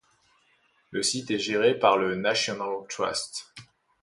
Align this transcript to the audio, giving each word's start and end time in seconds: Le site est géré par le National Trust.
Le 0.89 1.03
site 1.03 1.29
est 1.29 1.37
géré 1.37 1.77
par 1.77 1.95
le 1.95 2.15
National 2.15 2.87
Trust. 2.89 3.53